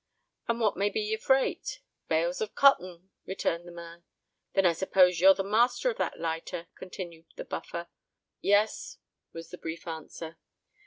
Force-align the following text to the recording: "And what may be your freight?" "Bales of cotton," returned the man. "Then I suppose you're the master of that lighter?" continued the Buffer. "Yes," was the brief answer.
"And 0.47 0.59
what 0.59 0.77
may 0.77 0.89
be 0.89 0.99
your 1.01 1.19
freight?" 1.19 1.79
"Bales 2.07 2.41
of 2.41 2.55
cotton," 2.55 3.11
returned 3.27 3.67
the 3.67 3.71
man. 3.71 4.03
"Then 4.53 4.65
I 4.65 4.73
suppose 4.73 5.19
you're 5.19 5.35
the 5.35 5.43
master 5.43 5.91
of 5.91 5.97
that 5.97 6.19
lighter?" 6.19 6.65
continued 6.73 7.27
the 7.35 7.45
Buffer. 7.45 7.87
"Yes," 8.41 8.97
was 9.31 9.51
the 9.51 9.59
brief 9.59 9.85
answer. 9.85 10.39